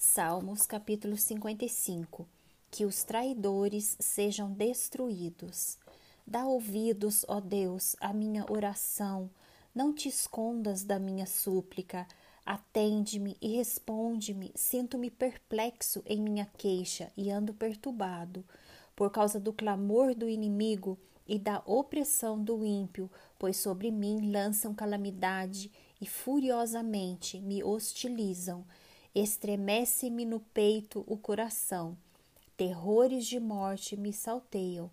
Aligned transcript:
Salmos 0.00 0.64
capítulo 0.64 1.16
55 1.16 2.24
Que 2.70 2.84
os 2.84 3.02
traidores 3.02 3.96
sejam 3.98 4.48
destruídos. 4.52 5.76
Dá 6.24 6.46
ouvidos, 6.46 7.24
ó 7.26 7.40
Deus, 7.40 7.96
à 8.00 8.12
minha 8.12 8.46
oração, 8.48 9.28
não 9.74 9.92
te 9.92 10.08
escondas 10.08 10.84
da 10.84 11.00
minha 11.00 11.26
súplica. 11.26 12.06
Atende-me 12.46 13.36
e 13.42 13.56
responde-me. 13.56 14.52
Sinto-me 14.54 15.10
perplexo 15.10 16.00
em 16.06 16.22
minha 16.22 16.46
queixa 16.56 17.10
e 17.16 17.28
ando 17.28 17.52
perturbado 17.52 18.44
por 18.94 19.10
causa 19.10 19.40
do 19.40 19.52
clamor 19.52 20.14
do 20.14 20.28
inimigo 20.28 20.96
e 21.26 21.40
da 21.40 21.60
opressão 21.66 22.40
do 22.40 22.64
ímpio, 22.64 23.10
pois 23.36 23.56
sobre 23.56 23.90
mim 23.90 24.30
lançam 24.30 24.72
calamidade 24.72 25.72
e 26.00 26.06
furiosamente 26.06 27.40
me 27.40 27.64
hostilizam 27.64 28.64
estremece-me 29.20 30.24
no 30.24 30.38
peito 30.38 31.04
o 31.06 31.16
coração, 31.16 31.96
terrores 32.56 33.26
de 33.26 33.40
morte 33.40 33.96
me 33.96 34.12
salteiam, 34.12 34.90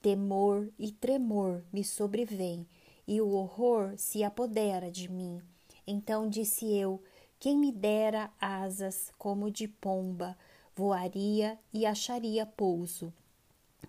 temor 0.00 0.70
e 0.78 0.90
tremor 0.90 1.62
me 1.72 1.84
sobrevêm, 1.84 2.66
e 3.06 3.20
o 3.20 3.28
horror 3.30 3.94
se 3.96 4.24
apodera 4.24 4.90
de 4.90 5.10
mim. 5.10 5.40
Então 5.86 6.28
disse 6.28 6.74
eu: 6.74 7.02
Quem 7.38 7.58
me 7.58 7.70
dera 7.70 8.30
asas 8.40 9.12
como 9.18 9.50
de 9.50 9.68
pomba, 9.68 10.36
voaria 10.74 11.58
e 11.72 11.84
acharia 11.86 12.46
pouso. 12.46 13.12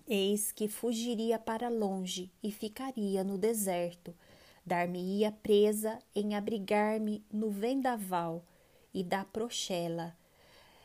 Eis 0.06 0.52
que 0.52 0.68
fugiria 0.68 1.38
para 1.38 1.68
longe 1.68 2.30
e 2.42 2.52
ficaria 2.52 3.24
no 3.24 3.36
deserto, 3.36 4.14
dar-me-ia 4.64 5.32
presa 5.32 5.98
em 6.14 6.34
abrigar-me 6.34 7.24
no 7.32 7.50
vendaval 7.50 8.44
e 8.92 9.02
da 9.02 9.24
prochela. 9.24 10.16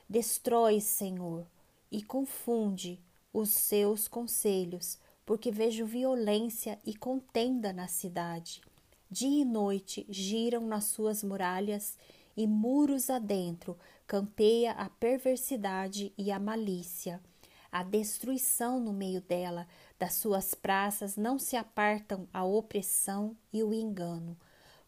Destrói, 0.10 0.80
Senhor, 0.80 1.46
e 1.92 2.02
confunde 2.04 3.00
os 3.32 3.50
seus 3.50 4.08
conselhos, 4.08 5.00
porque 5.26 5.52
vejo 5.52 5.86
violência 5.86 6.80
e 6.86 6.96
contenda 6.96 7.72
na 7.74 7.88
cidade. 7.88 8.62
Dia 9.10 9.42
e 9.42 9.46
noite 9.46 10.06
giram 10.10 10.68
nas 10.68 10.86
suas 10.86 11.24
muralhas 11.24 11.98
e 12.36 12.48
muros 12.48 13.10
adentro 13.10 13.78
campeia 14.08 14.72
a 14.72 14.90
perversidade 14.90 16.14
e 16.18 16.32
a 16.32 16.40
malícia. 16.40 17.22
A 17.72 17.82
destruição 17.82 18.80
no 18.80 18.94
meio 18.94 19.22
dela, 19.22 19.68
das 19.98 20.14
suas 20.14 20.54
praças 20.54 21.16
não 21.16 21.40
se 21.40 21.56
apartam 21.56 22.28
a 22.32 22.44
opressão 22.44 23.36
e 23.52 23.64
o 23.64 23.74
engano. 23.74 24.38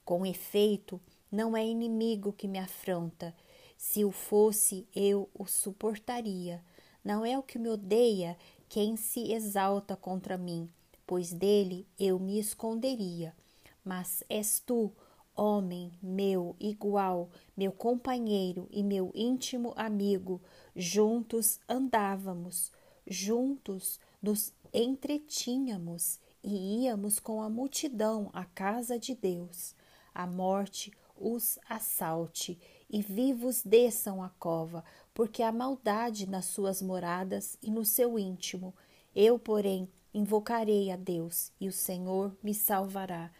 Com 0.03 0.25
efeito, 0.25 1.01
não 1.35 1.57
é 1.57 1.65
inimigo 1.65 2.31
que 2.31 2.47
me 2.47 2.57
afronta. 2.57 3.35
Se 3.77 4.05
o 4.05 4.11
fosse, 4.11 4.87
eu 4.95 5.29
o 5.33 5.45
suportaria. 5.45 6.63
Não 7.03 7.25
é 7.25 7.37
o 7.37 7.43
que 7.43 7.59
me 7.59 7.67
odeia 7.67 8.37
quem 8.69 8.95
se 8.95 9.33
exalta 9.33 9.97
contra 9.97 10.37
mim, 10.37 10.69
pois 11.05 11.33
dele 11.33 11.85
eu 11.99 12.17
me 12.17 12.39
esconderia. 12.39 13.35
Mas 13.83 14.23
és 14.29 14.61
tu, 14.61 14.93
homem 15.35 15.91
meu 16.01 16.55
igual, 16.57 17.29
meu 17.55 17.73
companheiro 17.73 18.69
e 18.71 18.81
meu 18.81 19.11
íntimo 19.13 19.73
amigo, 19.75 20.41
juntos 20.73 21.59
andávamos, 21.67 22.71
juntos 23.05 23.99
nos 24.21 24.53
entretínhamos 24.73 26.17
e 26.41 26.85
íamos 26.85 27.19
com 27.19 27.41
a 27.41 27.49
multidão 27.49 28.29
à 28.31 28.45
casa 28.45 28.97
de 28.97 29.13
Deus. 29.13 29.75
A 30.13 30.25
morte 30.25 30.93
os 31.17 31.57
assalte 31.67 32.59
e 32.89 33.01
vivos 33.01 33.63
desçam 33.63 34.21
a 34.21 34.29
cova, 34.29 34.83
porque 35.13 35.41
há 35.41 35.51
maldade 35.51 36.29
nas 36.29 36.45
suas 36.45 36.81
moradas 36.81 37.57
e 37.61 37.71
no 37.71 37.83
seu 37.85 38.19
íntimo. 38.19 38.73
Eu, 39.15 39.39
porém, 39.39 39.89
invocarei 40.13 40.91
a 40.91 40.95
Deus 40.95 41.51
e 41.59 41.67
o 41.67 41.71
Senhor 41.71 42.35
me 42.43 42.53
salvará. 42.53 43.31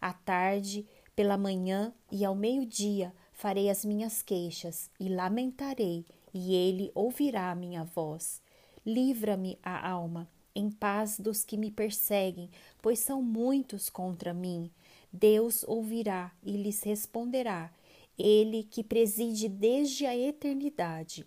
À 0.00 0.12
tarde, 0.12 0.86
pela 1.14 1.36
manhã 1.36 1.92
e 2.10 2.24
ao 2.24 2.34
meio-dia 2.34 3.12
farei 3.32 3.68
as 3.68 3.84
minhas 3.84 4.22
queixas 4.22 4.90
e 4.98 5.08
lamentarei, 5.08 6.04
e 6.32 6.54
ele 6.54 6.90
ouvirá 6.94 7.50
a 7.50 7.54
minha 7.54 7.84
voz. 7.84 8.42
Livra-me 8.84 9.58
a 9.62 9.88
alma, 9.88 10.28
em 10.54 10.70
paz 10.70 11.18
dos 11.18 11.44
que 11.44 11.56
me 11.56 11.70
perseguem, 11.70 12.50
pois 12.82 12.98
são 12.98 13.22
muitos 13.22 13.88
contra 13.88 14.34
mim. 14.34 14.70
Deus 15.16 15.62
ouvirá 15.68 16.32
e 16.42 16.56
lhes 16.56 16.82
responderá, 16.82 17.72
Ele 18.18 18.64
que 18.64 18.82
preside 18.82 19.48
desde 19.48 20.04
a 20.06 20.16
eternidade, 20.16 21.24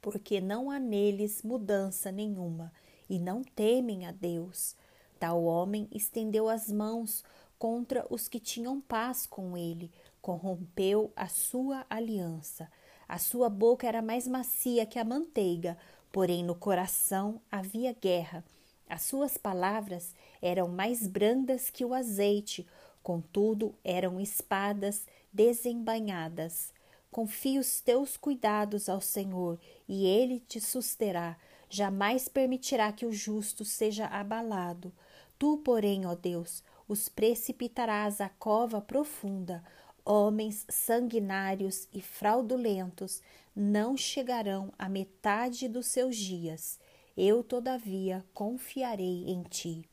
porque 0.00 0.40
não 0.40 0.70
há 0.70 0.80
neles 0.80 1.42
mudança 1.42 2.10
nenhuma 2.10 2.72
e 3.10 3.18
não 3.18 3.42
temem 3.42 4.06
a 4.06 4.12
Deus. 4.12 4.74
Tal 5.20 5.44
homem 5.44 5.86
estendeu 5.92 6.48
as 6.48 6.72
mãos 6.72 7.22
contra 7.58 8.06
os 8.08 8.28
que 8.28 8.40
tinham 8.40 8.80
paz 8.80 9.26
com 9.26 9.58
ele, 9.58 9.92
corrompeu 10.22 11.12
a 11.14 11.28
sua 11.28 11.84
aliança. 11.90 12.66
A 13.06 13.18
sua 13.18 13.50
boca 13.50 13.86
era 13.86 14.00
mais 14.00 14.26
macia 14.26 14.86
que 14.86 14.98
a 14.98 15.04
manteiga, 15.04 15.76
porém 16.10 16.42
no 16.42 16.54
coração 16.54 17.42
havia 17.50 17.92
guerra. 17.92 18.42
As 18.88 19.02
suas 19.02 19.36
palavras 19.36 20.14
eram 20.42 20.68
mais 20.68 21.06
brandas 21.06 21.70
que 21.70 21.84
o 21.84 21.94
azeite, 21.94 22.66
Contudo, 23.02 23.74
eram 23.82 24.20
espadas 24.20 25.06
desembainhadas. 25.32 26.72
Confia 27.10 27.60
os 27.60 27.80
teus 27.80 28.16
cuidados 28.16 28.88
ao 28.88 29.00
Senhor, 29.00 29.58
e 29.88 30.06
ele 30.06 30.40
te 30.40 30.60
susterá. 30.60 31.36
Jamais 31.68 32.28
permitirá 32.28 32.92
que 32.92 33.04
o 33.04 33.12
justo 33.12 33.64
seja 33.64 34.06
abalado. 34.06 34.92
Tu, 35.38 35.58
porém, 35.58 36.06
ó 36.06 36.14
Deus, 36.14 36.62
os 36.86 37.08
precipitarás 37.08 38.20
à 38.20 38.28
cova 38.28 38.80
profunda. 38.80 39.62
Homens 40.04 40.64
sanguinários 40.68 41.88
e 41.92 42.00
fraudulentos 42.00 43.20
não 43.54 43.96
chegarão 43.96 44.72
à 44.78 44.88
metade 44.88 45.68
dos 45.68 45.86
seus 45.86 46.16
dias. 46.16 46.78
Eu, 47.16 47.42
todavia, 47.42 48.24
confiarei 48.32 49.24
em 49.26 49.42
ti. 49.42 49.88